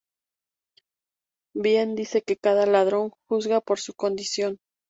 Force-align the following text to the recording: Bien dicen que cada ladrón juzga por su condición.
Bien 1.53 1.93
dicen 1.95 2.23
que 2.25 2.35
cada 2.35 2.65
ladrón 2.65 3.11
juzga 3.27 3.61
por 3.61 3.79
su 3.79 3.93
condición. 3.93 4.57